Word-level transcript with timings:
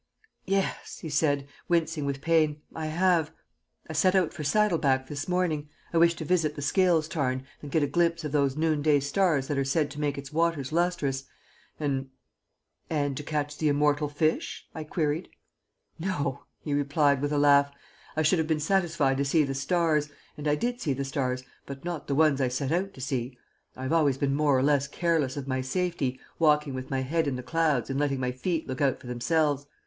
"Yes," 0.47 0.97
he 0.97 1.09
said, 1.09 1.47
wincing 1.67 2.05
with 2.05 2.21
pain, 2.21 2.63
"I 2.73 2.87
have. 2.87 3.31
I 3.87 3.93
set 3.93 4.15
out 4.15 4.33
for 4.33 4.43
Saddleback 4.43 5.05
this 5.07 5.27
morning 5.27 5.69
I 5.93 5.97
wished 5.99 6.17
to 6.17 6.25
visit 6.25 6.55
the 6.55 6.63
Scales 6.63 7.07
Tarn 7.07 7.45
and 7.61 7.69
get 7.69 7.83
a 7.83 7.87
glimpse 7.87 8.23
of 8.23 8.31
those 8.31 8.57
noonday 8.57 8.99
stars 9.01 9.47
that 9.47 9.59
are 9.59 9.63
said 9.63 9.91
to 9.91 9.99
make 9.99 10.17
its 10.17 10.33
waters 10.33 10.71
lustrous, 10.71 11.25
and" 11.79 12.09
"And 12.89 13.15
to 13.15 13.21
catch 13.21 13.59
the 13.59 13.67
immortal 13.67 14.09
fish?" 14.09 14.65
I 14.73 14.85
queried. 14.85 15.29
"No," 15.99 16.45
he 16.63 16.73
replied, 16.73 17.21
with 17.21 17.31
a 17.31 17.37
laugh. 17.37 17.71
"I 18.17 18.23
should 18.23 18.39
have 18.39 18.47
been 18.47 18.59
satisfied 18.59 19.17
to 19.17 19.23
see 19.25 19.43
the 19.43 19.53
stars 19.53 20.09
and 20.35 20.47
I 20.47 20.55
did 20.55 20.81
see 20.81 20.93
the 20.93 21.05
stars, 21.05 21.43
but 21.67 21.85
not 21.85 22.07
the 22.07 22.15
ones 22.15 22.41
I 22.41 22.47
set 22.47 22.71
out 22.71 22.95
to 22.95 23.01
see. 23.01 23.37
I 23.77 23.83
have 23.83 23.93
always 23.93 24.17
been 24.17 24.33
more 24.33 24.57
or 24.57 24.63
less 24.63 24.87
careless 24.87 25.37
of 25.37 25.47
my 25.47 25.61
safety, 25.61 26.19
walking 26.39 26.73
with 26.73 26.89
my 26.89 27.01
head 27.01 27.27
in 27.27 27.35
the 27.35 27.43
clouds 27.43 27.91
and 27.91 27.99
letting 27.99 28.19
my 28.19 28.31
feet 28.31 28.65
look 28.67 28.81
out 28.81 28.99
for 28.99 29.05
themselves. 29.05 29.67